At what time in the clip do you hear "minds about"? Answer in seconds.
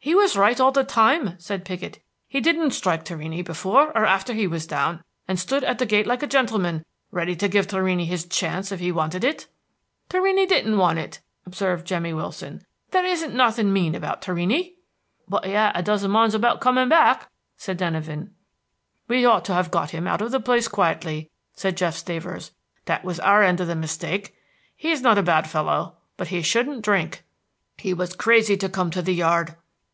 16.10-16.60